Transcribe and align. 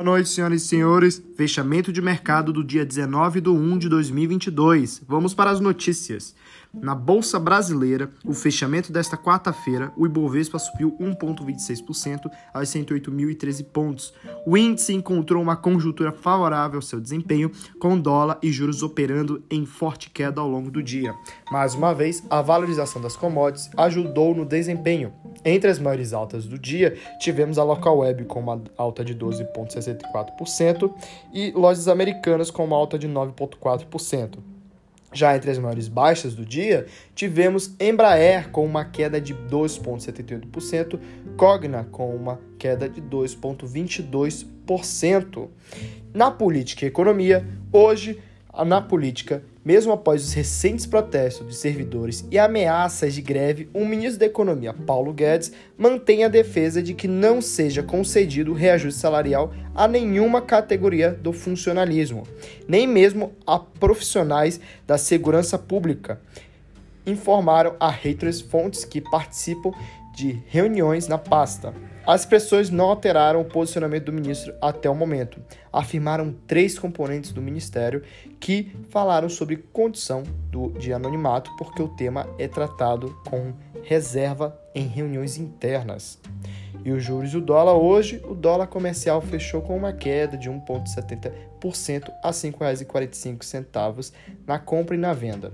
Boa 0.00 0.12
noite, 0.12 0.30
senhoras 0.30 0.62
e 0.62 0.66
senhores. 0.66 1.22
Fechamento 1.36 1.92
de 1.92 2.00
mercado 2.00 2.54
do 2.54 2.64
dia 2.64 2.86
19 2.86 3.38
de 3.38 3.50
1 3.50 3.76
de 3.76 3.86
2022. 3.90 5.02
Vamos 5.06 5.34
para 5.34 5.50
as 5.50 5.60
notícias. 5.60 6.34
Na 6.72 6.94
Bolsa 6.94 7.40
Brasileira, 7.40 8.12
o 8.24 8.32
fechamento 8.32 8.92
desta 8.92 9.16
quarta-feira, 9.16 9.92
o 9.96 10.06
Ibovespa 10.06 10.56
subiu 10.56 10.96
1,26% 11.00 12.30
aos 12.54 12.68
108.013 12.68 13.64
pontos. 13.64 14.14
O 14.46 14.56
índice 14.56 14.94
encontrou 14.94 15.42
uma 15.42 15.56
conjuntura 15.56 16.12
favorável 16.12 16.78
ao 16.78 16.82
seu 16.82 17.00
desempenho, 17.00 17.50
com 17.80 17.98
dólar 17.98 18.38
e 18.40 18.52
juros 18.52 18.84
operando 18.84 19.42
em 19.50 19.66
forte 19.66 20.10
queda 20.10 20.40
ao 20.40 20.48
longo 20.48 20.70
do 20.70 20.80
dia. 20.80 21.12
Mais 21.50 21.74
uma 21.74 21.92
vez, 21.92 22.24
a 22.30 22.40
valorização 22.40 23.02
das 23.02 23.16
commodities 23.16 23.68
ajudou 23.76 24.32
no 24.32 24.46
desempenho. 24.46 25.12
Entre 25.44 25.68
as 25.68 25.80
maiores 25.80 26.12
altas 26.12 26.46
do 26.46 26.56
dia, 26.56 26.96
tivemos 27.18 27.58
a 27.58 27.64
Local 27.64 27.98
Web 27.98 28.26
com 28.26 28.38
uma 28.38 28.62
alta 28.76 29.04
de 29.04 29.14
12,64% 29.16 30.92
e 31.32 31.50
lojas 31.50 31.88
americanas 31.88 32.48
com 32.48 32.64
uma 32.64 32.76
alta 32.76 32.96
de 32.96 33.08
9,4%. 33.08 34.59
Já 35.12 35.36
entre 35.36 35.50
as 35.50 35.58
maiores 35.58 35.88
baixas 35.88 36.34
do 36.34 36.46
dia, 36.46 36.86
tivemos 37.14 37.74
Embraer 37.80 38.50
com 38.50 38.64
uma 38.64 38.84
queda 38.84 39.20
de 39.20 39.34
2,78%, 39.34 41.00
Cogna 41.36 41.84
com 41.90 42.14
uma 42.14 42.38
queda 42.58 42.88
de 42.88 43.02
2,22%. 43.02 45.48
Na 46.14 46.30
política 46.30 46.84
e 46.84 46.88
economia, 46.88 47.44
hoje, 47.72 48.22
na 48.64 48.80
política, 48.80 49.42
mesmo 49.64 49.92
após 49.92 50.24
os 50.24 50.32
recentes 50.32 50.86
protestos 50.86 51.46
de 51.46 51.54
servidores 51.54 52.24
e 52.30 52.38
ameaças 52.38 53.14
de 53.14 53.20
greve, 53.20 53.68
o 53.74 53.84
ministro 53.84 54.20
da 54.20 54.26
Economia, 54.26 54.72
Paulo 54.72 55.12
Guedes, 55.12 55.52
mantém 55.76 56.24
a 56.24 56.28
defesa 56.28 56.82
de 56.82 56.94
que 56.94 57.06
não 57.06 57.42
seja 57.42 57.82
concedido 57.82 58.54
reajuste 58.54 59.00
salarial 59.00 59.52
a 59.74 59.86
nenhuma 59.86 60.40
categoria 60.40 61.10
do 61.10 61.32
funcionalismo, 61.32 62.26
nem 62.66 62.86
mesmo 62.86 63.32
a 63.46 63.58
profissionais 63.58 64.58
da 64.86 64.96
segurança 64.96 65.58
pública. 65.58 66.20
Informaram 67.06 67.76
a 67.78 67.90
Reuters 67.90 68.40
fontes 68.40 68.84
que 68.84 69.00
participam 69.00 69.72
de 70.20 70.42
reuniões 70.48 71.08
na 71.08 71.16
pasta. 71.16 71.72
As 72.06 72.22
expressões 72.22 72.68
não 72.68 72.86
alteraram 72.86 73.40
o 73.40 73.44
posicionamento 73.44 74.04
do 74.06 74.12
ministro 74.12 74.52
até 74.60 74.90
o 74.90 74.94
momento. 74.94 75.40
Afirmaram 75.72 76.34
três 76.46 76.78
componentes 76.78 77.32
do 77.32 77.40
ministério 77.40 78.02
que 78.38 78.70
falaram 78.90 79.30
sobre 79.30 79.56
condição 79.56 80.22
do, 80.50 80.72
de 80.72 80.92
anonimato, 80.92 81.50
porque 81.56 81.80
o 81.80 81.88
tema 81.88 82.28
é 82.38 82.46
tratado 82.46 83.16
com 83.26 83.54
reserva 83.82 84.60
em 84.74 84.86
reuniões 84.86 85.38
internas. 85.38 86.18
E 86.84 86.90
os 86.90 87.02
juros 87.02 87.32
do 87.32 87.40
dólar 87.40 87.74
hoje, 87.74 88.20
o 88.24 88.34
dólar 88.34 88.66
comercial 88.66 89.22
fechou 89.22 89.62
com 89.62 89.76
uma 89.76 89.92
queda 89.92 90.36
de 90.36 90.50
1,70% 90.50 92.10
a 92.22 92.28
R$ 92.28 92.34
5,45 92.34 94.12
na 94.46 94.58
compra 94.58 94.94
e 94.94 94.98
na 94.98 95.12
venda. 95.12 95.52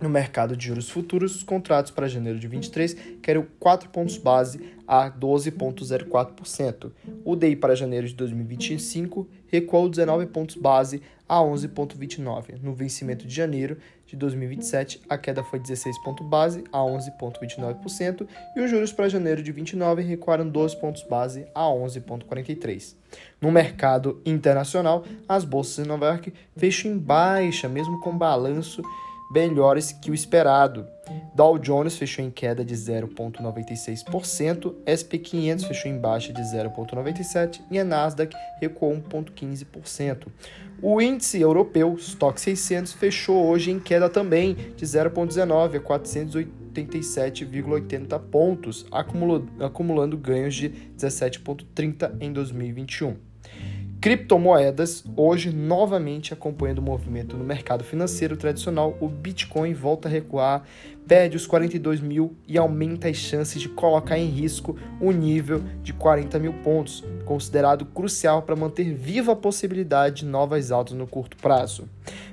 No 0.00 0.08
mercado 0.08 0.56
de 0.56 0.68
juros 0.68 0.88
futuros, 0.88 1.36
os 1.36 1.42
contratos 1.42 1.92
para 1.92 2.08
janeiro 2.08 2.38
de 2.38 2.48
23 2.48 2.96
querem 3.20 3.46
4 3.58 3.90
pontos 3.90 4.16
base 4.16 4.58
a 4.88 5.10
12,04%. 5.10 6.90
O 7.22 7.36
DI 7.36 7.54
para 7.54 7.76
janeiro 7.76 8.08
de 8.08 8.14
2025 8.14 9.28
recuou 9.46 9.90
19 9.90 10.26
pontos 10.26 10.56
base 10.56 11.02
a 11.28 11.36
11,29%. 11.36 12.60
No 12.62 12.74
vencimento 12.74 13.26
de 13.26 13.34
janeiro 13.34 13.76
de 14.06 14.16
2027, 14.16 15.02
a 15.08 15.18
queda 15.18 15.44
foi 15.44 15.60
16 15.60 16.02
pontos 16.02 16.26
base 16.26 16.64
a 16.72 16.78
11,29% 16.78 18.26
e 18.56 18.60
os 18.60 18.70
juros 18.70 18.92
para 18.92 19.08
janeiro 19.08 19.42
de 19.42 19.52
29 19.52 20.02
recuaram 20.02 20.48
12 20.48 20.80
pontos 20.80 21.02
base 21.02 21.46
a 21.54 21.64
11,43%. 21.66 22.94
No 23.40 23.52
mercado 23.52 24.20
internacional, 24.24 25.04
as 25.28 25.44
bolsas 25.44 25.84
em 25.84 25.88
Nova 25.88 26.06
York 26.06 26.32
fecham 26.56 26.90
em 26.90 26.98
baixa, 26.98 27.68
mesmo 27.68 28.00
com 28.00 28.16
balanço 28.16 28.82
melhores 29.30 29.92
que 29.92 30.10
o 30.10 30.14
esperado. 30.14 30.88
Dow 31.34 31.58
Jones 31.58 31.96
fechou 31.96 32.24
em 32.24 32.30
queda 32.30 32.64
de 32.64 32.74
0,96%, 32.74 34.74
SP 34.86 35.18
500 35.18 35.64
fechou 35.64 35.90
em 35.90 35.98
baixa 35.98 36.32
de 36.32 36.40
0,97% 36.42 37.60
e 37.70 37.78
a 37.78 37.84
Nasdaq 37.84 38.34
recuou 38.60 38.94
1,15%. 38.94 40.28
O 40.82 41.00
índice 41.00 41.40
europeu 41.40 41.94
Stock 41.98 42.40
600 42.40 42.92
fechou 42.94 43.46
hoje 43.46 43.70
em 43.70 43.78
queda 43.78 44.08
também 44.08 44.56
de 44.76 44.84
0,19 44.84 45.76
a 45.76 45.80
487,80 45.80 48.18
pontos, 48.30 48.84
acumulando, 48.90 50.16
ganhos 50.16 50.54
de 50.54 50.70
17,30 50.96 52.16
em 52.20 52.32
2021. 52.32 53.29
Criptomoedas, 54.00 55.04
hoje 55.14 55.50
novamente 55.50 56.32
acompanhando 56.32 56.78
o 56.78 56.82
movimento 56.82 57.36
no 57.36 57.44
mercado 57.44 57.84
financeiro 57.84 58.34
tradicional, 58.34 58.96
o 58.98 59.06
Bitcoin 59.06 59.74
volta 59.74 60.08
a 60.08 60.10
recuar, 60.10 60.62
perde 61.06 61.36
os 61.36 61.46
42 61.46 62.00
mil 62.00 62.34
e 62.48 62.56
aumenta 62.56 63.08
as 63.08 63.18
chances 63.18 63.60
de 63.60 63.68
colocar 63.68 64.16
em 64.16 64.24
risco 64.24 64.74
o 65.02 65.12
nível 65.12 65.62
de 65.82 65.92
40 65.92 66.38
mil 66.38 66.54
pontos, 66.62 67.04
considerado 67.26 67.84
crucial 67.84 68.40
para 68.40 68.56
manter 68.56 68.94
viva 68.94 69.32
a 69.32 69.36
possibilidade 69.36 70.22
de 70.22 70.24
novas 70.24 70.72
altas 70.72 70.96
no 70.96 71.06
curto 71.06 71.36
prazo. 71.36 71.86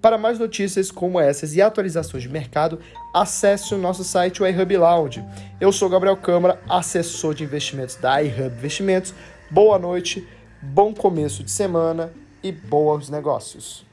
Para 0.00 0.16
mais 0.16 0.38
notícias 0.38 0.92
como 0.92 1.18
essas 1.18 1.56
e 1.56 1.60
atualizações 1.60 2.22
de 2.22 2.28
mercado, 2.28 2.78
acesse 3.12 3.74
o 3.74 3.78
nosso 3.78 4.04
site, 4.04 4.40
o 4.40 4.46
iHub 4.46 4.76
Lounge. 4.76 5.24
Eu 5.60 5.72
sou 5.72 5.88
Gabriel 5.88 6.16
Câmara, 6.16 6.60
assessor 6.68 7.34
de 7.34 7.42
investimentos 7.42 7.96
da 7.96 8.22
iHub 8.22 8.54
Investimentos. 8.56 9.12
Boa 9.50 9.76
noite 9.76 10.24
bom 10.60 10.92
começo 10.92 11.44
de 11.44 11.50
semana 11.50 12.12
e 12.42 12.50
bons 12.50 13.08
negócios. 13.08 13.86